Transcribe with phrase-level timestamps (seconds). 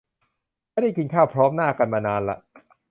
[0.71, 2.37] ไม่ได้กินข้าวพร้อมหน้ากันมานานละ